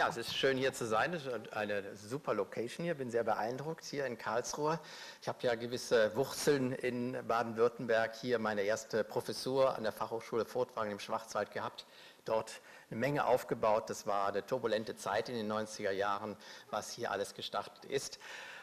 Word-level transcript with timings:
Ja, 0.00 0.08
es 0.08 0.16
ist 0.16 0.34
schön 0.34 0.56
hier 0.56 0.72
zu 0.72 0.86
sein. 0.86 1.12
Es 1.12 1.26
ist 1.26 1.52
eine 1.52 1.94
super 1.94 2.32
Location 2.32 2.84
hier. 2.84 2.94
Bin 2.94 3.10
sehr 3.10 3.22
beeindruckt 3.22 3.84
hier 3.84 4.06
in 4.06 4.16
Karlsruhe. 4.16 4.80
Ich 5.20 5.28
habe 5.28 5.36
ja 5.42 5.54
gewisse 5.56 6.16
Wurzeln 6.16 6.72
in 6.72 7.18
Baden-Württemberg. 7.28 8.16
Hier 8.16 8.38
meine 8.38 8.62
erste 8.62 9.04
Professur 9.04 9.76
an 9.76 9.82
der 9.82 9.92
Fachhochschule 9.92 10.46
Furtwagen 10.46 10.90
im 10.90 11.00
Schwarzwald 11.00 11.50
gehabt. 11.50 11.84
Dort 12.24 12.62
eine 12.90 12.98
Menge 12.98 13.26
aufgebaut. 13.26 13.90
Das 13.90 14.06
war 14.06 14.28
eine 14.28 14.46
turbulente 14.46 14.96
Zeit 14.96 15.28
in 15.28 15.34
den 15.34 15.52
90er 15.52 15.90
Jahren, 15.90 16.34
was 16.70 16.92
hier 16.92 17.10
alles 17.10 17.34
gestartet 17.34 17.84
ist. 17.84 18.18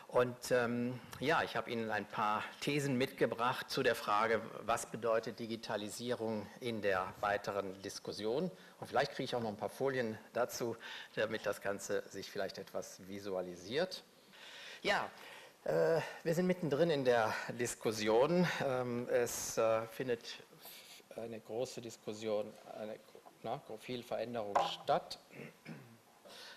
Und 0.07 0.51
ähm, 0.51 0.97
ja, 1.19 1.43
ich 1.43 1.57
habe 1.57 1.69
Ihnen 1.69 1.91
ein 1.91 2.05
paar 2.05 2.41
Thesen 2.61 2.97
mitgebracht 2.97 3.69
zu 3.69 3.83
der 3.83 3.93
Frage, 3.93 4.41
was 4.61 4.85
bedeutet 4.85 5.37
Digitalisierung 5.37 6.47
in 6.61 6.81
der 6.81 7.13
weiteren 7.19 7.81
Diskussion. 7.81 8.49
Und 8.79 8.87
vielleicht 8.87 9.11
kriege 9.11 9.25
ich 9.25 9.35
auch 9.35 9.41
noch 9.41 9.49
ein 9.49 9.57
paar 9.57 9.69
Folien 9.69 10.17
dazu, 10.31 10.77
damit 11.15 11.45
das 11.45 11.61
Ganze 11.61 12.07
sich 12.07 12.31
vielleicht 12.31 12.57
etwas 12.57 13.05
visualisiert. 13.07 14.03
Ja, 14.81 15.09
äh, 15.65 15.99
wir 16.23 16.33
sind 16.33 16.47
mittendrin 16.47 16.89
in 16.89 17.03
der 17.03 17.33
Diskussion. 17.59 18.47
Ähm, 18.65 19.09
es 19.09 19.57
äh, 19.57 19.85
findet 19.87 20.37
eine 21.17 21.41
große 21.41 21.81
Diskussion, 21.81 22.53
eine, 22.79 22.97
na, 23.43 23.61
viel 23.79 24.03
Veränderung 24.03 24.55
statt. 24.83 25.19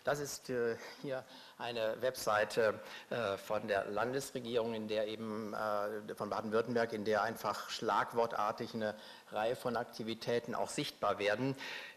Das 0.04 0.18
ist 0.18 0.48
äh, 0.48 0.76
hier 1.02 1.24
eine 1.58 2.00
Webseite 2.00 2.80
äh, 3.10 3.36
von 3.36 3.68
der 3.68 3.84
Landesregierung, 3.84 4.72
in 4.72 4.88
der 4.88 5.08
eben 5.08 5.52
äh, 5.52 6.14
von 6.14 6.30
Baden-Württemberg, 6.30 6.94
in 6.94 7.04
der 7.04 7.22
einfach 7.22 7.68
schlagwortartig 7.68 8.72
eine 8.74 8.94
Reihe 9.30 9.56
von 9.56 9.76
Aktivitäten 9.76 10.54
auch 10.54 10.70
sichtbar 10.70 11.18
werden. 11.18 11.54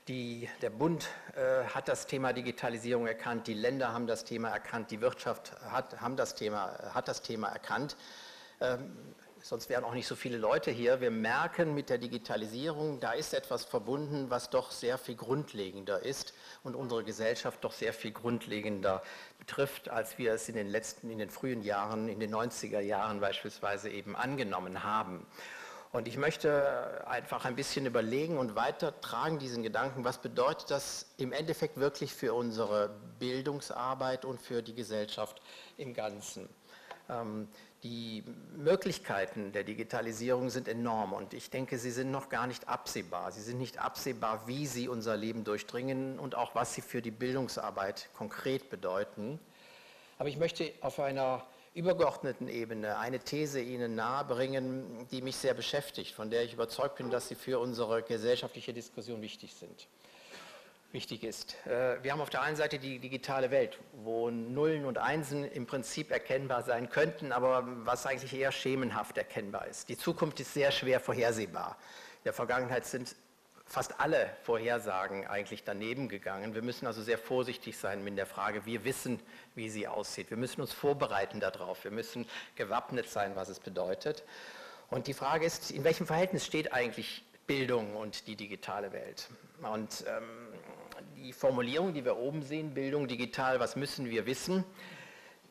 Die, 0.10 0.50
der 0.62 0.70
Bund 0.70 1.08
äh, 1.36 1.64
hat 1.66 1.88
das 1.88 2.06
Thema 2.06 2.34
Digitalisierung 2.34 3.08
erkannt, 3.08 3.48
die 3.48 3.54
Länder 3.54 3.94
haben 3.94 4.06
das 4.06 4.26
Thema 4.26 4.50
erkannt, 4.50 4.92
die 4.92 5.00
Wirtschaft 5.00 5.54
hat, 5.72 6.02
haben 6.02 6.18
das 6.18 6.36
Thema, 6.36 6.78
hat 6.94 7.08
das 7.08 7.22
Thema 7.22 7.48
erkannt. 7.48 7.96
Ähm, 8.60 9.16
sonst 9.44 9.70
wären 9.70 9.84
auch 9.84 9.94
nicht 9.94 10.08
so 10.08 10.16
viele 10.16 10.38
Leute 10.38 10.72
hier. 10.72 11.02
Wir 11.02 11.12
merken 11.12 11.74
mit 11.76 11.90
der 11.90 11.98
Digitalisierung, 11.98 13.02
da 13.02 13.12
ist 13.12 13.34
etwas 13.34 13.66
verbunden, 13.66 14.30
was 14.30 14.50
doch 14.50 14.72
sehr 14.72 14.98
viel 14.98 15.16
grundlegender 15.16 16.00
ist 16.00 16.34
und 16.64 16.76
unsere 16.76 17.04
Gesellschaft 17.04 17.62
doch 17.64 17.74
sehr 17.74 17.94
viel 17.94 18.14
grundlegender 18.14 19.04
betrifft, 19.38 19.90
als 19.90 20.18
wir 20.18 20.34
es 20.34 20.48
in 20.48 20.56
den 20.56 20.70
letzten, 20.70 21.10
in 21.10 21.18
den 21.18 21.30
frühen 21.30 21.62
Jahren, 21.62 22.08
in 22.08 22.22
den 22.22 22.34
90er 22.34 22.80
Jahren 22.80 23.20
beispielsweise 23.20 23.90
eben 23.90 24.16
angenommen 24.16 24.84
haben. 24.84 25.28
Und 25.92 26.08
ich 26.08 26.18
möchte 26.18 27.04
einfach 27.06 27.44
ein 27.44 27.56
bisschen 27.56 27.86
überlegen 27.86 28.38
und 28.38 28.56
weitertragen 28.56 29.40
diesen 29.40 29.62
Gedanken, 29.62 30.06
was 30.06 30.20
bedeutet 30.20 30.72
das 30.72 31.06
im 31.18 31.34
Endeffekt 31.34 31.78
wirklich 31.78 32.14
für 32.16 32.34
unsere 32.34 32.90
Bildungsarbeit 33.20 34.24
und 34.24 34.42
für 34.42 34.64
die 34.64 34.74
Gesellschaft 34.74 35.42
im 35.78 35.94
Ganzen. 35.94 36.48
Ähm, 37.10 37.50
die 37.84 38.24
Möglichkeiten 38.56 39.52
der 39.52 39.66
Digitalisierung 39.66 40.50
sind 40.50 40.70
enorm 40.70 41.12
und 41.12 41.34
ich 41.34 41.50
denke, 41.50 41.78
sie 41.78 41.92
sind 41.92 42.12
noch 42.12 42.30
gar 42.30 42.48
nicht 42.48 42.70
absehbar. 42.70 43.32
Sie 43.34 43.42
sind 43.42 43.58
nicht 43.58 43.78
absehbar, 43.78 44.48
wie 44.48 44.66
sie 44.66 44.88
unser 44.88 45.18
Leben 45.18 45.44
durchdringen 45.44 46.18
und 46.18 46.36
auch 46.36 46.56
was 46.56 46.74
sie 46.74 46.82
für 46.82 47.02
die 47.02 47.12
Bildungsarbeit 47.12 48.10
konkret 48.14 48.70
bedeuten. 48.70 49.38
Aber 50.18 50.30
ich 50.30 50.38
möchte 50.38 50.72
auf 50.80 51.00
einer 51.00 51.46
übergeordneten 51.74 52.48
Ebene 52.48 52.98
eine 52.98 53.20
These 53.20 53.60
Ihnen 53.60 53.96
nahebringen, 53.96 55.08
die 55.12 55.22
mich 55.22 55.36
sehr 55.36 55.54
beschäftigt, 55.54 56.14
von 56.14 56.30
der 56.30 56.44
ich 56.44 56.54
überzeugt 56.54 56.98
bin, 56.98 57.10
dass 57.10 57.28
sie 57.28 57.36
für 57.36 57.60
unsere 57.60 58.04
gesellschaftliche 58.04 58.74
Diskussion 58.74 59.22
wichtig 59.22 59.56
sind 59.56 59.88
wichtig 60.94 61.24
ist. 61.24 61.56
Äh, 61.66 62.02
wir 62.04 62.12
haben 62.12 62.22
auf 62.22 62.30
der 62.30 62.42
einen 62.42 62.56
Seite 62.56 62.80
die 62.80 63.00
digitale 63.00 63.52
Welt, 63.52 63.80
wo 63.94 64.30
Nullen 64.30 64.86
und 64.86 64.98
Einsen 64.98 65.44
im 65.44 65.66
Prinzip 65.66 66.12
erkennbar 66.12 66.64
sein 66.64 66.90
könnten, 66.90 67.32
aber 67.32 67.64
was 67.86 68.06
eigentlich 68.06 68.34
eher 68.34 68.52
schemenhaft 68.52 69.18
erkennbar 69.18 69.68
ist. 69.68 69.90
Die 69.90 69.98
Zukunft 69.98 70.40
ist 70.40 70.54
sehr 70.54 70.72
schwer 70.72 71.00
vorhersehbar. 71.00 71.78
In 72.20 72.26
der 72.26 72.34
Vergangenheit 72.34 72.86
sind 72.86 73.16
fast 73.66 74.00
alle 74.00 74.30
Vorhersagen 74.44 75.26
eigentlich 75.26 75.64
daneben 75.64 76.10
gegangen. 76.10 76.54
Wir 76.54 76.62
müssen 76.62 76.86
also 76.86 77.02
sehr 77.02 77.18
vorsichtig 77.18 77.78
sein 77.78 78.04
mit 78.04 78.18
der 78.18 78.26
Frage, 78.26 78.66
wir 78.66 78.84
wissen, 78.84 79.20
wie 79.56 79.70
sie 79.70 79.88
aussieht. 79.88 80.30
Wir 80.30 80.38
müssen 80.38 80.62
uns 80.62 80.74
vorbereiten 80.74 81.40
darauf. 81.40 81.84
Wir 81.84 81.92
müssen 81.92 82.28
gewappnet 82.56 83.10
sein, 83.10 83.36
was 83.36 83.50
es 83.50 83.60
bedeutet. 83.60 84.24
Und 84.90 85.08
die 85.08 85.14
Frage 85.14 85.46
ist, 85.46 85.72
in 85.72 85.84
welchem 85.84 86.06
Verhältnis 86.06 86.46
steht 86.46 86.72
eigentlich 86.72 87.24
Bildung 87.48 87.96
und 87.96 88.28
die 88.28 88.36
digitale 88.36 88.92
Welt? 88.92 89.28
Und 89.62 90.06
ähm, 90.08 90.54
die 91.24 91.32
Formulierung, 91.32 91.94
die 91.94 92.04
wir 92.04 92.18
oben 92.18 92.44
sehen, 92.44 92.74
Bildung 92.74 93.08
digital, 93.08 93.60
was 93.62 93.78
müssen 93.78 94.10
wir 94.10 94.26
wissen, 94.26 94.66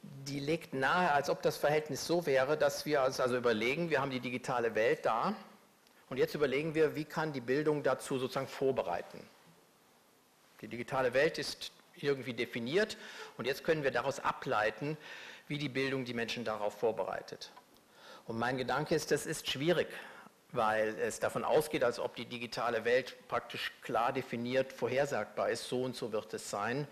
die 0.03 0.39
legt 0.39 0.75
nahe, 0.75 1.11
als 1.13 1.31
ob 1.31 1.41
das 1.41 1.57
Verhältnis 1.57 2.07
so 2.07 2.27
wäre, 2.27 2.59
dass 2.59 2.85
wir 2.85 3.03
uns 3.03 3.21
also 3.21 3.39
überlegen, 3.39 3.89
wir 3.89 4.03
haben 4.03 4.11
die 4.11 4.21
digitale 4.21 4.75
Welt 4.75 5.07
da 5.07 5.35
und 6.11 6.19
jetzt 6.19 6.35
überlegen 6.35 6.75
wir, 6.75 6.95
wie 6.95 7.07
kann 7.07 7.33
die 7.33 7.41
Bildung 7.41 7.83
dazu 7.83 8.19
sozusagen 8.19 8.49
vorbereiten. 8.49 9.19
Die 10.61 10.69
digitale 10.69 11.15
Welt 11.15 11.39
ist 11.39 11.73
irgendwie 11.97 12.35
definiert 12.35 12.99
und 13.39 13.47
jetzt 13.47 13.65
können 13.65 13.83
wir 13.83 13.93
daraus 13.93 14.21
ableiten, 14.21 14.99
wie 15.49 15.57
die 15.57 15.71
Bildung 15.71 16.05
die 16.05 16.15
Menschen 16.15 16.45
darauf 16.45 16.79
vorbereitet. 16.79 17.51
Und 18.27 18.39
mein 18.39 18.59
Gedanke 18.59 18.95
ist, 18.95 19.11
das 19.11 19.25
ist 19.25 19.49
schwierig, 19.49 19.89
weil 20.53 20.95
es 21.01 21.19
davon 21.19 21.45
ausgeht, 21.45 21.83
als 21.83 21.99
ob 21.99 22.15
die 22.15 22.27
digitale 22.27 22.85
Welt 22.85 23.17
praktisch 23.29 23.73
klar 23.83 24.13
definiert, 24.13 24.73
vorhersagbar 24.73 25.51
ist, 25.51 25.69
so 25.69 25.83
und 25.83 25.97
so 25.97 26.13
wird 26.13 26.33
es 26.35 26.49
sein. 26.51 26.87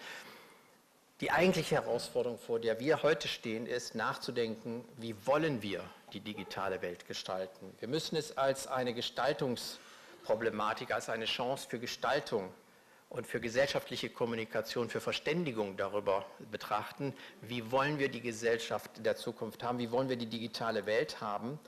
Die 1.21 1.31
eigentliche 1.31 1.75
Herausforderung, 1.75 2.38
vor 2.38 2.59
der 2.59 2.81
wir 2.81 3.03
heute 3.03 3.28
stehen, 3.28 3.66
ist 3.66 3.94
nachzudenken, 3.94 4.84
wie 4.97 5.15
wollen 5.26 5.60
wir 5.60 5.84
die 6.15 6.21
digitale 6.21 6.81
Welt 6.81 7.06
gestalten. 7.06 7.75
Wir 7.78 7.88
müssen 7.88 8.16
es 8.16 8.38
als 8.38 8.66
eine 8.66 8.94
Gestaltungsproblematik, 8.94 10.92
als 10.92 11.10
eine 11.10 11.27
Chance 11.27 11.69
für 11.69 11.78
Gestaltung 11.78 12.50
und 13.10 13.27
für 13.27 13.41
gesellschaftliche 13.41 14.09
Kommunikation, 14.09 14.88
für 14.88 15.03
Verständigung 15.03 15.77
darüber 15.77 16.25
betrachten, 16.50 17.15
wie 17.42 17.71
wollen 17.71 17.98
wir 17.98 18.09
die 18.09 18.22
Gesellschaft 18.22 18.91
der 19.04 19.16
Zukunft 19.16 19.62
haben, 19.62 19.78
wie 19.78 19.91
wollen 19.91 20.09
wir 20.09 20.16
die 20.16 20.27
digitale 20.27 20.87
Welt 20.87 21.21
haben. 21.21 21.59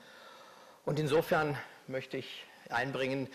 Und 0.83 0.99
insofern 0.99 1.57
möchte 1.87 2.17
ich 2.17 2.45
einbringen, 2.69 3.27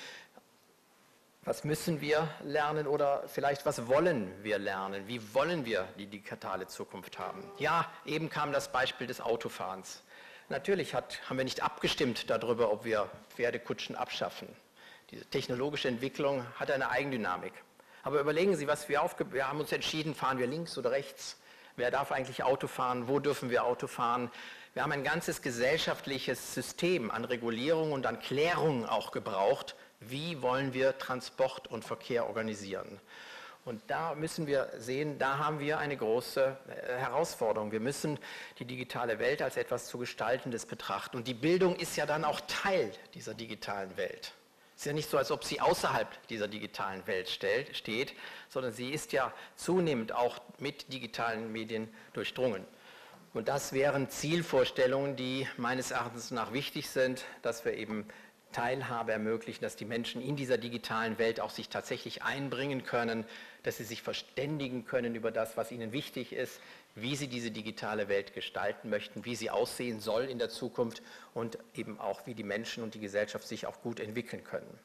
was 1.44 1.64
müssen 1.64 2.00
wir 2.00 2.28
lernen 2.44 2.86
oder 2.86 3.26
vielleicht 3.28 3.64
was 3.64 3.86
wollen 3.86 4.30
wir 4.42 4.58
lernen? 4.58 5.06
Wie 5.06 5.34
wollen 5.34 5.64
wir 5.64 5.88
die 5.98 6.06
digitale 6.06 6.66
Zukunft 6.66 7.18
haben? 7.18 7.42
Ja, 7.58 7.90
eben 8.04 8.28
kam 8.28 8.52
das 8.52 8.70
Beispiel 8.70 9.06
des 9.06 9.20
Autofahrens. 9.20 10.02
Natürlich 10.50 10.94
hat, 10.94 11.20
haben 11.28 11.38
wir 11.38 11.44
nicht 11.44 11.62
abgestimmt 11.62 12.28
darüber, 12.28 12.70
ob 12.72 12.84
wir 12.84 13.08
Pferdekutschen 13.30 13.96
abschaffen. 13.96 14.48
Diese 15.10 15.24
technologische 15.24 15.88
Entwicklung 15.88 16.44
hat 16.56 16.70
eine 16.70 16.90
Eigendynamik. 16.90 17.52
Aber 18.02 18.20
überlegen 18.20 18.56
Sie, 18.56 18.66
was 18.66 18.88
wir 18.88 19.02
aufge 19.02 19.32
wir 19.32 19.48
haben 19.48 19.60
uns 19.60 19.72
entschieden, 19.72 20.14
fahren 20.14 20.38
wir 20.38 20.46
links 20.46 20.76
oder 20.76 20.90
rechts? 20.90 21.38
Wer 21.78 21.92
darf 21.92 22.10
eigentlich 22.10 22.42
Auto 22.42 22.66
fahren? 22.66 23.06
Wo 23.06 23.20
dürfen 23.20 23.50
wir 23.50 23.64
Auto 23.64 23.86
fahren? 23.86 24.32
Wir 24.74 24.82
haben 24.82 24.90
ein 24.90 25.04
ganzes 25.04 25.42
gesellschaftliches 25.42 26.52
System 26.52 27.08
an 27.08 27.24
Regulierung 27.24 27.92
und 27.92 28.04
an 28.04 28.18
Klärung 28.18 28.84
auch 28.84 29.12
gebraucht. 29.12 29.76
Wie 30.00 30.42
wollen 30.42 30.74
wir 30.74 30.98
Transport 30.98 31.68
und 31.68 31.84
Verkehr 31.84 32.26
organisieren? 32.26 32.98
Und 33.64 33.80
da 33.86 34.16
müssen 34.16 34.48
wir 34.48 34.72
sehen, 34.78 35.20
da 35.20 35.38
haben 35.38 35.60
wir 35.60 35.78
eine 35.78 35.96
große 35.96 36.56
äh, 36.66 36.96
Herausforderung. 36.96 37.70
Wir 37.70 37.78
müssen 37.78 38.18
die 38.58 38.64
digitale 38.64 39.20
Welt 39.20 39.40
als 39.40 39.56
etwas 39.56 39.86
zu 39.86 39.98
Gestaltendes 39.98 40.66
betrachten. 40.66 41.16
Und 41.16 41.28
die 41.28 41.34
Bildung 41.34 41.76
ist 41.76 41.96
ja 41.96 42.06
dann 42.06 42.24
auch 42.24 42.40
Teil 42.48 42.90
dieser 43.14 43.34
digitalen 43.34 43.96
Welt. 43.96 44.32
Es 44.78 44.82
ist 44.82 44.86
ja 44.86 44.92
nicht 44.92 45.10
so, 45.10 45.18
als 45.18 45.32
ob 45.32 45.42
sie 45.42 45.60
außerhalb 45.60 46.06
dieser 46.28 46.46
digitalen 46.46 47.04
Welt 47.08 47.28
steht, 47.28 48.14
sondern 48.48 48.72
sie 48.72 48.92
ist 48.92 49.10
ja 49.10 49.34
zunehmend 49.56 50.14
auch 50.14 50.40
mit 50.60 50.92
digitalen 50.92 51.50
Medien 51.50 51.88
durchdrungen. 52.12 52.64
Und 53.34 53.48
das 53.48 53.72
wären 53.72 54.08
Zielvorstellungen, 54.08 55.16
die 55.16 55.48
meines 55.56 55.90
Erachtens 55.90 56.30
nach 56.30 56.52
wichtig 56.52 56.90
sind, 56.90 57.24
dass 57.42 57.64
wir 57.64 57.74
eben 57.74 58.06
Teilhabe 58.52 59.10
ermöglichen, 59.10 59.62
dass 59.62 59.74
die 59.74 59.84
Menschen 59.84 60.22
in 60.22 60.36
dieser 60.36 60.58
digitalen 60.58 61.18
Welt 61.18 61.40
auch 61.40 61.50
sich 61.50 61.70
tatsächlich 61.70 62.22
einbringen 62.22 62.84
können, 62.84 63.24
dass 63.64 63.78
sie 63.78 63.84
sich 63.84 64.02
verständigen 64.02 64.84
können 64.84 65.16
über 65.16 65.32
das, 65.32 65.56
was 65.56 65.72
ihnen 65.72 65.90
wichtig 65.90 66.32
ist, 66.32 66.60
wie 67.00 67.16
sie 67.16 67.28
diese 67.28 67.50
digitale 67.50 68.08
Welt 68.08 68.34
gestalten 68.34 68.90
möchten, 68.90 69.24
wie 69.24 69.36
sie 69.36 69.50
aussehen 69.50 70.00
soll 70.00 70.24
in 70.24 70.38
der 70.38 70.48
Zukunft 70.48 71.02
und 71.34 71.58
eben 71.74 71.98
auch, 71.98 72.26
wie 72.26 72.34
die 72.34 72.44
Menschen 72.44 72.82
und 72.82 72.94
die 72.94 73.00
Gesellschaft 73.00 73.46
sich 73.46 73.66
auch 73.66 73.80
gut 73.82 74.00
entwickeln 74.00 74.44
können. 74.44 74.78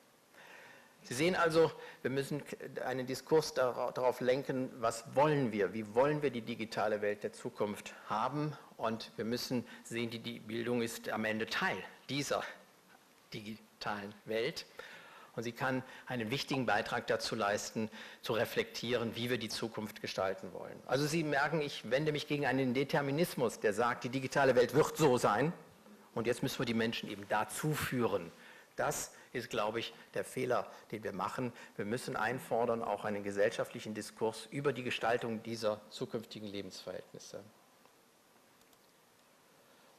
Sie 1.06 1.16
sehen 1.16 1.36
also, 1.36 1.70
wir 2.02 2.12
müssen 2.12 2.42
einen 2.86 3.06
Diskurs 3.06 3.54
darauf 3.54 4.22
lenken, 4.22 4.70
was 4.80 5.04
wollen 5.16 5.52
wir, 5.52 5.74
wie 5.74 5.94
wollen 5.94 6.22
wir 6.22 6.32
die 6.32 6.42
digitale 6.42 7.02
Welt 7.02 7.24
der 7.24 7.34
Zukunft 7.34 7.94
haben 8.08 8.58
und 8.78 9.12
wir 9.18 9.26
müssen 9.26 9.66
sehen, 9.84 10.10
die 10.10 10.40
Bildung 10.40 10.82
ist 10.82 11.10
am 11.10 11.26
Ende 11.26 11.46
Teil 11.46 11.78
dieser 12.10 12.44
digitalen 13.34 14.16
Welt. 14.26 14.66
Und 15.36 15.44
sie 15.44 15.52
kann 15.52 15.84
einen 16.06 16.32
wichtigen 16.32 16.66
Beitrag 16.66 17.08
dazu 17.08 17.36
leisten, 17.36 17.90
zu 18.22 18.34
reflektieren, 18.34 19.16
wie 19.16 19.30
wir 19.30 19.38
die 19.38 19.50
Zukunft 19.50 20.02
gestalten 20.02 20.54
wollen. 20.54 20.80
Also 20.86 21.06
Sie 21.06 21.24
merken, 21.24 21.62
ich 21.62 21.90
wende 21.90 22.12
mich 22.12 22.28
gegen 22.28 22.46
einen 22.46 22.74
Determinismus, 22.74 23.60
der 23.60 23.74
sagt, 23.74 24.04
die 24.04 24.10
digitale 24.10 24.56
Welt 24.56 24.74
wird 24.74 24.98
so 24.98 25.18
sein 25.18 25.54
und 26.14 26.28
jetzt 26.28 26.44
müssen 26.44 26.60
wir 26.60 26.66
die 26.66 26.74
Menschen 26.74 27.10
eben 27.10 27.28
dazu 27.30 27.74
führen. 27.74 28.32
Das 28.76 29.12
ist, 29.34 29.50
glaube 29.50 29.80
ich, 29.80 29.94
der 30.14 30.24
Fehler, 30.24 30.68
den 30.92 31.04
wir 31.04 31.14
machen. 31.14 31.52
Wir 31.76 31.86
müssen 31.86 32.16
einfordern, 32.16 32.84
auch 32.84 33.06
einen 33.06 33.24
gesellschaftlichen 33.24 33.94
Diskurs 33.94 34.48
über 34.52 34.74
die 34.74 34.84
Gestaltung 34.84 35.42
dieser 35.44 35.82
zukünftigen 35.90 36.48
Lebensverhältnisse. 36.48 37.44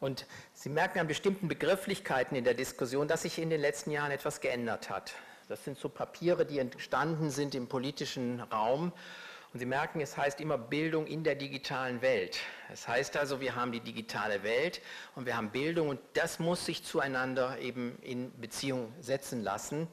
Und 0.05 0.27
Sie 0.53 0.69
merken 0.69 0.99
an 0.99 1.09
bestimmten 1.09 1.49
Begrifflichkeiten 1.49 2.37
in 2.37 2.45
der 2.45 2.53
Diskussion, 2.53 3.09
dass 3.09 3.23
sich 3.23 3.39
in 3.39 3.49
den 3.49 3.62
letzten 3.62 3.91
Jahren 3.91 4.11
etwas 4.11 4.43
geändert 4.43 4.91
hat. 4.91 5.15
Das 5.49 5.65
sind 5.65 5.79
so 5.79 5.89
Papiere, 5.89 6.45
die 6.45 6.59
entstanden 6.59 7.31
sind 7.31 7.55
im 7.55 7.69
politischen 7.69 8.41
Raum. 8.41 8.93
Und 9.55 9.61
Sie 9.61 9.65
merken, 9.65 10.03
es 10.03 10.19
heißt 10.19 10.43
immer 10.43 10.59
Bildung 10.59 11.06
in 11.06 11.25
der 11.25 11.37
digitalen 11.37 12.03
Welt. 12.03 12.39
Es 12.71 12.87
heißt 12.87 13.17
also, 13.17 13.41
wir 13.41 13.56
haben 13.56 13.73
die 13.73 13.81
digitale 13.81 14.43
Welt 14.43 14.83
und 15.15 15.25
wir 15.25 15.39
haben 15.39 15.49
Bildung 15.49 15.89
und 15.89 16.01
das 16.12 16.39
muss 16.39 16.67
sich 16.67 16.85
zueinander 16.85 17.59
eben 17.61 17.97
in 18.03 18.31
Beziehung 18.39 18.93
setzen 19.00 19.43
lassen. 19.43 19.89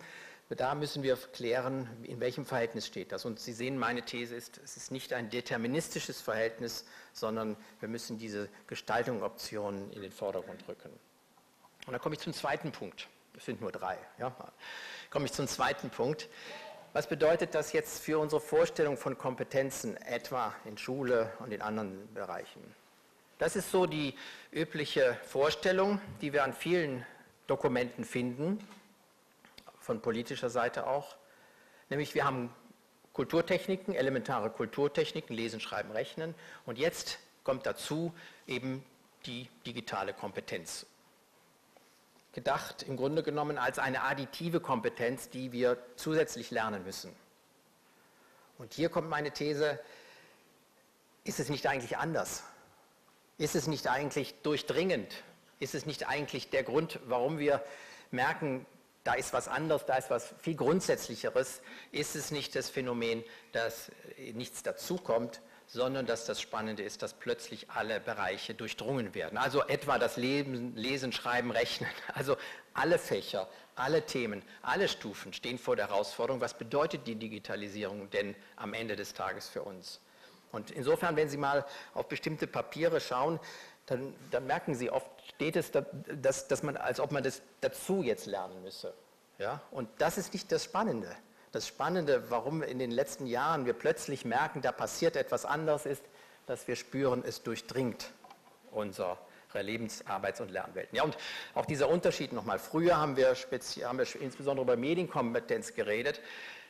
Da 0.58 0.76
müssen 0.76 1.02
wir 1.02 1.16
klären, 1.16 1.90
in 2.04 2.20
welchem 2.20 2.46
Verhältnis 2.46 2.86
steht 2.86 3.14
das. 3.14 3.24
Und 3.24 3.40
Sie 3.40 3.54
sehen, 3.54 3.78
meine 3.78 4.02
These 4.02 4.36
ist, 4.36 4.60
es 4.64 4.76
ist 4.76 4.92
nicht 4.92 5.14
ein 5.14 5.30
deterministisches 5.30 6.20
Verhältnis, 6.20 6.86
sondern 7.14 7.56
wir 7.80 7.88
müssen 7.88 8.18
diese 8.18 8.50
Gestaltungsoptionen 8.68 9.92
in 9.94 10.02
den 10.02 10.12
Vordergrund 10.12 10.68
rücken. 10.68 10.90
Und 11.86 11.94
dann 11.94 12.02
komme 12.02 12.16
ich 12.16 12.22
zum 12.22 12.34
zweiten 12.34 12.72
Punkt. 12.72 13.08
Es 13.38 13.46
sind 13.46 13.62
nur 13.62 13.72
drei. 13.72 13.98
Ja? 14.20 14.36
Komme 15.10 15.26
ich 15.26 15.32
zum 15.32 15.48
zweiten 15.48 15.90
Punkt. 15.90 16.28
Was 16.94 17.08
bedeutet 17.08 17.56
das 17.56 17.72
jetzt 17.72 18.04
für 18.04 18.20
unsere 18.20 18.42
Vorstellung 18.42 18.98
von 18.98 19.18
Kompetenzen, 19.18 19.96
etwa 19.96 20.54
in 20.66 20.78
Schule 20.78 21.32
und 21.40 21.54
in 21.54 21.62
anderen 21.62 22.14
Bereichen? 22.14 22.62
Das 23.38 23.56
ist 23.56 23.72
so 23.72 23.86
die 23.86 24.16
übliche 24.52 25.18
Vorstellung, 25.24 26.02
die 26.20 26.34
wir 26.34 26.44
an 26.44 26.54
vielen 26.54 27.06
Dokumenten 27.48 28.04
finden, 28.04 28.60
von 29.92 30.02
politischer 30.02 30.50
Seite 30.50 30.88
auch. 30.88 31.18
Nämlich 31.90 32.16
wir 32.16 32.24
haben 32.24 32.50
Kulturtechniken, 33.12 33.94
elementare 33.94 34.50
Kulturtechniken, 34.50 35.36
Lesen, 35.36 35.60
Schreiben, 35.60 35.92
Rechnen. 35.92 36.34
Und 36.66 36.78
jetzt 36.80 37.20
kommt 37.44 37.66
dazu 37.66 38.14
eben 38.48 38.86
die 39.26 39.50
digitale 39.66 40.14
Kompetenz. 40.14 40.86
Gedacht 42.32 42.84
im 42.84 42.96
Grunde 42.96 43.22
genommen 43.22 43.58
als 43.58 43.80
eine 43.80 44.04
additive 44.04 44.62
Kompetenz, 44.62 45.28
die 45.28 45.52
wir 45.52 45.78
zusätzlich 45.98 46.52
lernen 46.52 46.86
müssen. 46.86 47.14
Und 48.60 48.74
hier 48.74 48.88
kommt 48.88 49.10
meine 49.10 49.32
These, 49.32 49.78
ist 51.26 51.42
es 51.42 51.50
nicht 51.50 51.68
eigentlich 51.68 51.98
anders? 51.98 52.46
Ist 53.38 53.56
es 53.56 53.68
nicht 53.68 53.90
eigentlich 53.90 54.36
durchdringend? 54.42 55.14
Ist 55.60 55.76
es 55.76 55.86
nicht 55.86 56.08
eigentlich 56.08 56.50
der 56.50 56.64
Grund, 56.64 57.02
warum 57.08 57.40
wir 57.40 57.62
merken, 58.12 58.66
da 59.04 59.14
ist 59.14 59.34
was 59.34 59.48
anderes, 59.48 59.86
da 59.86 59.96
ist 59.96 60.10
was 60.10 60.34
viel 60.40 60.56
Grundsätzlicheres, 60.56 61.62
ist 61.92 62.16
es 62.16 62.32
nicht 62.32 62.56
das 62.56 62.70
Phänomen, 62.70 63.24
dass 63.52 63.92
nichts 64.34 64.64
dazukommt, 64.64 65.42
sondern 65.66 66.06
dass 66.06 66.26
das 66.26 66.42
Spannende 66.42 66.84
ist, 66.84 67.02
dass 67.02 67.14
plötzlich 67.14 67.70
alle 67.70 68.02
Bereiche 68.02 68.54
durchdrungen 68.54 69.16
werden. 69.16 69.38
Also 69.38 69.64
etwa 69.68 69.98
das 69.98 70.18
Leben, 70.18 70.76
Lesen, 70.76 71.14
Schreiben, 71.14 71.52
Rechnen. 71.52 71.90
Also 72.14 72.36
alle 72.74 73.00
Fächer, 73.00 73.48
alle 73.76 74.06
Themen, 74.06 74.44
alle 74.62 74.90
Stufen 74.90 75.32
stehen 75.34 75.58
vor 75.58 75.78
der 75.78 75.88
Herausforderung, 75.88 76.42
was 76.42 76.58
bedeutet 76.58 77.08
die 77.08 77.16
Digitalisierung 77.16 78.10
denn 78.10 78.36
am 78.58 78.74
Ende 78.74 78.98
des 78.98 79.14
Tages 79.14 79.48
für 79.48 79.64
uns? 79.64 80.02
Und 80.52 80.72
insofern, 80.72 81.16
wenn 81.16 81.30
Sie 81.30 81.38
mal 81.38 81.66
auf 81.94 82.08
bestimmte 82.10 82.48
Papiere 82.48 83.00
schauen, 83.00 83.40
dann, 83.92 84.14
dann 84.32 84.48
merken 84.48 84.74
Sie, 84.74 84.90
oft 84.90 85.10
steht 85.36 85.56
es, 85.56 85.72
dass, 85.72 86.48
dass 86.48 86.64
man, 86.64 86.78
als 86.78 87.00
ob 87.00 87.12
man 87.12 87.24
das 87.24 87.42
dazu 87.60 88.02
jetzt 88.02 88.26
lernen 88.26 88.64
müsse. 88.64 88.94
Ja? 89.38 89.62
Und 89.72 89.90
das 89.98 90.18
ist 90.18 90.34
nicht 90.34 90.52
das 90.52 90.64
Spannende. 90.64 91.14
Das 91.52 91.68
Spannende, 91.68 92.30
warum 92.30 92.64
in 92.64 92.80
den 92.80 92.92
letzten 92.92 93.26
Jahren 93.26 93.66
wir 93.66 93.74
plötzlich 93.74 94.24
merken, 94.24 94.62
da 94.62 94.72
passiert 94.72 95.18
etwas 95.18 95.44
anderes, 95.44 95.86
ist, 95.86 96.04
dass 96.46 96.68
wir 96.68 96.78
spüren, 96.78 97.24
es 97.26 97.44
durchdringt 97.44 98.12
unsere 98.72 99.18
Lebens-, 99.54 100.08
Arbeits- 100.08 100.40
und 100.40 100.50
Lernwelten. 100.50 100.96
Ja, 100.96 101.04
und 101.04 101.18
auch 101.54 101.66
dieser 101.66 101.90
Unterschied 101.90 102.32
nochmal. 102.32 102.60
Früher 102.60 102.96
haben 102.96 103.18
wir, 103.18 103.36
haben 103.36 103.98
wir 103.98 104.22
insbesondere 104.22 104.64
über 104.64 104.78
Medienkompetenz 104.78 105.74
geredet. 105.74 106.22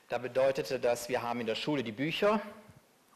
Da 0.09 0.17
bedeutete 0.17 0.79
das, 0.79 1.07
wir 1.07 1.21
haben 1.21 1.39
in 1.41 1.47
der 1.47 1.55
Schule 1.55 1.83
die 1.83 1.91
Bücher, 1.91 2.41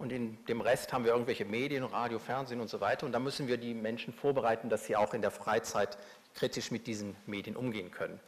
und 0.05 0.11
in 0.11 0.45
dem 0.45 0.61
Rest 0.61 0.93
haben 0.93 1.03
wir 1.03 1.13
irgendwelche 1.13 1.45
Medien, 1.45 1.83
Radio, 1.83 2.19
Fernsehen 2.19 2.61
und 2.61 2.67
so 2.67 2.79
weiter. 2.79 3.07
Und 3.07 3.11
da 3.11 3.17
müssen 3.17 3.47
wir 3.47 3.57
die 3.57 3.73
Menschen 3.73 4.13
vorbereiten, 4.13 4.69
dass 4.69 4.85
sie 4.85 4.95
auch 4.95 5.15
in 5.15 5.23
der 5.23 5.31
Freizeit 5.31 5.97
kritisch 6.35 6.69
mit 6.69 6.85
diesen 6.85 7.15
Medien 7.25 7.55
umgehen 7.55 7.89
können. 7.89 8.19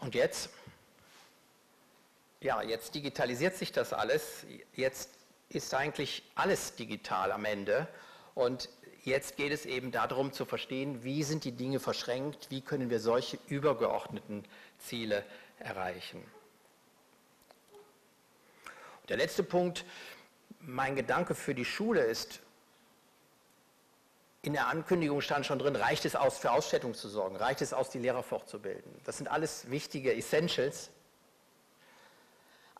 Und 0.00 0.14
jetzt, 0.14 0.48
ja, 2.40 2.62
jetzt 2.62 2.94
digitalisiert 2.94 3.54
sich 3.54 3.70
das 3.70 3.92
alles. 3.92 4.46
Jetzt 4.74 5.10
ist 5.50 5.74
eigentlich 5.74 6.22
alles 6.34 6.74
digital 6.76 7.30
am 7.30 7.44
Ende. 7.44 7.86
Und 8.34 8.70
jetzt 9.04 9.36
geht 9.36 9.52
es 9.52 9.66
eben 9.66 9.92
darum 9.92 10.32
zu 10.32 10.46
verstehen, 10.46 11.04
wie 11.04 11.22
sind 11.22 11.44
die 11.44 11.52
Dinge 11.52 11.80
verschränkt, 11.80 12.50
wie 12.50 12.62
können 12.62 12.88
wir 12.88 12.98
solche 12.98 13.38
übergeordneten 13.48 14.46
Ziele 14.78 15.22
erreichen. 15.58 16.24
Der 19.08 19.16
letzte 19.16 19.42
Punkt, 19.42 19.84
mein 20.60 20.96
Gedanke 20.96 21.34
für 21.34 21.54
die 21.54 21.64
Schule 21.64 22.02
ist, 22.02 22.40
in 24.42 24.52
der 24.52 24.68
Ankündigung 24.68 25.20
stand 25.20 25.46
schon 25.46 25.58
drin, 25.58 25.76
reicht 25.76 26.04
es 26.04 26.14
aus, 26.14 26.38
für 26.38 26.52
Ausstattung 26.52 26.94
zu 26.94 27.08
sorgen, 27.08 27.36
reicht 27.36 27.60
es 27.60 27.72
aus, 27.72 27.90
die 27.90 27.98
Lehrer 27.98 28.22
fortzubilden. 28.22 28.92
Das 29.04 29.16
sind 29.16 29.28
alles 29.28 29.70
wichtige 29.70 30.14
Essentials. 30.14 30.90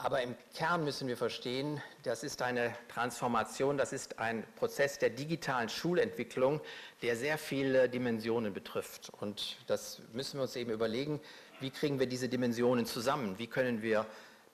Aber 0.01 0.23
im 0.23 0.37
Kern 0.55 0.85
müssen 0.85 1.09
wir 1.09 1.17
verstehen, 1.17 1.83
das 2.05 2.23
ist 2.23 2.41
eine 2.41 2.73
Transformation, 2.87 3.77
das 3.77 3.93
ist 3.93 4.21
ein 4.21 4.45
Prozess 4.55 5.01
der 5.01 5.11
digitalen 5.11 5.69
Schulentwicklung, 5.69 6.61
der 7.03 7.17
sehr 7.17 7.37
viele 7.37 7.89
Dimensionen 7.89 8.55
betrifft. 8.55 9.11
Und 9.21 9.57
das 9.67 10.01
müssen 10.13 10.39
wir 10.39 10.43
uns 10.43 10.55
eben 10.55 10.71
überlegen, 10.71 11.21
wie 11.59 11.71
kriegen 11.71 11.99
wir 11.99 12.07
diese 12.07 12.29
Dimensionen 12.29 12.87
zusammen? 12.87 13.39
Wie 13.39 13.49
können 13.49 13.83
wir 13.83 14.07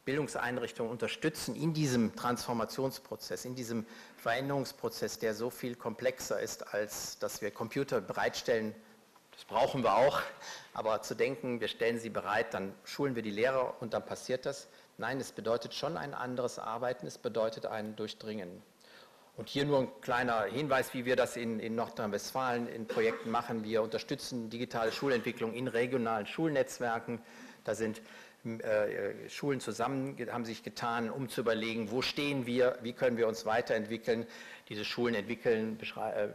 Bildungseinrichtungen 0.05 0.91
unterstützen 0.91 1.57
in 1.57 1.73
diesem 1.73 2.15
Transformationsprozess, 2.15 3.45
in 3.45 3.55
diesem 3.55 3.87
Veränderungsprozess, 4.19 5.19
der 5.19 5.35
so 5.35 5.51
viel 5.51 5.75
komplexer 5.75 6.41
ist, 6.41 6.75
als 6.75 7.19
dass 7.19 7.41
wir 7.41 7.51
Computer 7.51 8.01
bereitstellen. 8.01 8.75
Das 9.33 9.45
brauchen 9.45 9.83
wir 9.83 9.97
auch, 9.97 10.21
aber 10.75 11.03
zu 11.03 11.15
denken, 11.17 11.61
wir 11.61 11.69
stellen 11.69 11.99
sie 11.99 12.11
bereit, 12.11 12.55
dann 12.55 12.75
schulen 12.85 13.17
wir 13.17 13.23
die 13.23 13.31
Lehrer 13.31 13.75
und 13.81 13.95
dann 13.95 14.05
passiert 14.05 14.47
das. 14.47 14.69
Nein, 14.97 15.19
es 15.19 15.33
bedeutet 15.33 15.75
schon 15.75 15.97
ein 15.97 16.15
anderes 16.15 16.59
Arbeiten, 16.59 17.07
es 17.07 17.19
bedeutet 17.19 17.67
ein 17.67 17.97
Durchdringen. 17.97 18.63
Und 19.37 19.49
hier 19.49 19.65
nur 19.65 19.81
ein 19.81 20.01
kleiner 20.01 20.45
Hinweis, 20.45 20.95
wie 20.95 21.05
wir 21.05 21.17
das 21.17 21.37
in, 21.37 21.59
in 21.59 21.75
Nordrhein-Westfalen 21.75 22.69
in 22.69 22.87
Projekten 22.87 23.33
machen. 23.33 23.65
Wir 23.65 23.83
unterstützen 23.83 24.49
digitale 24.49 24.93
Schulentwicklung 24.93 25.55
in 25.55 25.67
regionalen 25.67 26.27
Schulnetzwerken. 26.27 27.21
Da 27.65 27.75
sind 27.75 28.01
äh, 28.45 29.31
Schulen 29.31 29.61
zusammen 29.61 30.17
haben 30.31 30.45
sich 30.45 30.63
getan, 30.63 31.09
um 31.09 31.31
zu 31.31 31.41
überlegen, 31.41 31.91
wo 31.91 32.03
stehen 32.03 32.45
wir, 32.45 32.79
wie 32.83 32.93
können 32.93 33.17
wir 33.17 33.27
uns 33.27 33.47
weiterentwickeln. 33.47 34.27
Diese 34.69 34.85
Schulen 34.85 35.15
entwickeln, 35.15 35.79
äh, 35.81 36.29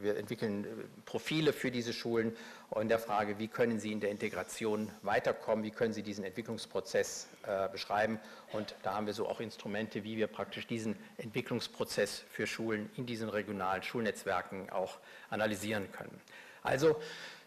wir 0.00 0.18
entwickeln 0.18 0.66
Profile 1.06 1.54
für 1.54 1.70
diese 1.70 1.94
Schulen 1.94 2.36
in 2.78 2.88
der 2.88 2.98
Frage, 2.98 3.38
wie 3.38 3.48
können 3.48 3.80
sie 3.80 3.92
in 3.92 4.00
der 4.00 4.10
Integration 4.10 4.90
weiterkommen, 5.00 5.64
wie 5.64 5.70
können 5.70 5.94
sie 5.94 6.02
diesen 6.02 6.22
Entwicklungsprozess 6.24 7.28
äh, 7.46 7.68
beschreiben. 7.70 8.20
Und 8.52 8.74
da 8.82 8.94
haben 8.94 9.06
wir 9.06 9.14
so 9.14 9.26
auch 9.26 9.40
Instrumente, 9.40 10.04
wie 10.04 10.18
wir 10.18 10.26
praktisch 10.26 10.66
diesen 10.66 10.96
Entwicklungsprozess 11.16 12.24
für 12.30 12.46
Schulen 12.46 12.90
in 12.96 13.06
diesen 13.06 13.30
regionalen 13.30 13.82
Schulnetzwerken 13.82 14.68
auch 14.68 14.98
analysieren 15.30 15.90
können. 15.92 16.20
Also 16.62 17.00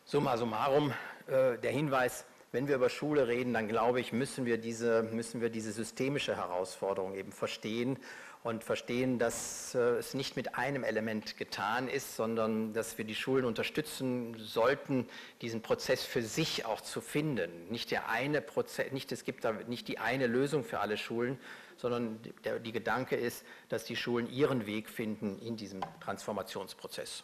summa 0.05 0.37
summarum 0.37 0.91
der 1.27 1.71
Hinweis, 1.71 2.23
wenn 2.51 2.67
wir 2.67 2.75
über 2.75 2.89
Schule 2.89 3.27
reden, 3.27 3.53
dann 3.53 3.67
glaube 3.67 3.99
ich, 3.99 4.13
müssen 4.13 4.45
wir 4.45 4.57
diese, 4.57 5.03
müssen 5.03 5.41
wir 5.41 5.49
diese 5.49 5.71
systemische 5.71 6.35
Herausforderung 6.37 7.15
eben 7.15 7.31
verstehen 7.31 7.97
und 8.45 8.63
verstehen, 8.63 9.17
dass 9.17 9.73
äh, 9.73 9.79
es 9.97 10.13
nicht 10.13 10.35
mit 10.35 10.55
einem 10.55 10.83
Element 10.83 11.35
getan 11.35 11.87
ist, 11.87 12.15
sondern 12.15 12.73
dass 12.73 12.97
wir 12.99 13.03
die 13.03 13.15
Schulen 13.15 13.43
unterstützen 13.43 14.35
sollten, 14.37 15.09
diesen 15.41 15.63
Prozess 15.63 16.03
für 16.03 16.21
sich 16.21 16.63
auch 16.63 16.81
zu 16.81 17.01
finden. 17.01 17.49
Nicht 17.69 17.89
der 17.89 18.07
eine 18.07 18.41
Prozess, 18.41 18.91
nicht, 18.91 19.11
es 19.11 19.23
gibt 19.23 19.45
da 19.45 19.51
nicht 19.51 19.87
die 19.87 19.97
eine 19.97 20.27
Lösung 20.27 20.63
für 20.63 20.79
alle 20.79 20.95
Schulen, 20.95 21.39
sondern 21.77 22.19
der, 22.43 22.59
die 22.59 22.71
Gedanke 22.71 23.15
ist, 23.15 23.43
dass 23.69 23.83
die 23.83 23.95
Schulen 23.95 24.29
ihren 24.29 24.67
Weg 24.67 24.89
finden 24.89 25.39
in 25.39 25.57
diesem 25.57 25.81
Transformationsprozess. 26.01 27.23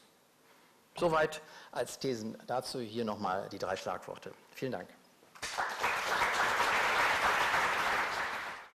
Soweit 0.97 1.41
als 1.71 1.99
Thesen 1.99 2.35
dazu. 2.47 2.79
Hier 2.79 3.05
nochmal 3.05 3.47
die 3.51 3.59
drei 3.59 3.75
Schlagworte. 3.75 4.31
Vielen 4.55 4.71
Dank. 4.71 4.89
Thank 5.43 5.80
you. 5.80 5.80